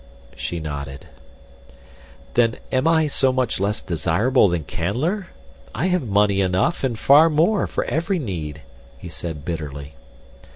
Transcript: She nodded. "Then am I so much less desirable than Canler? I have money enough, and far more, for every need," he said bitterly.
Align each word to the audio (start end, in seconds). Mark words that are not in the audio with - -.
She 0.35 0.59
nodded. 0.59 1.05
"Then 2.33 2.57
am 2.71 2.87
I 2.87 3.05
so 3.05 3.31
much 3.31 3.59
less 3.59 3.83
desirable 3.83 4.47
than 4.49 4.63
Canler? 4.63 5.27
I 5.75 5.89
have 5.89 6.07
money 6.07 6.41
enough, 6.41 6.83
and 6.83 6.97
far 6.97 7.29
more, 7.29 7.67
for 7.67 7.83
every 7.85 8.17
need," 8.17 8.63
he 8.97 9.09
said 9.09 9.45
bitterly. 9.45 9.93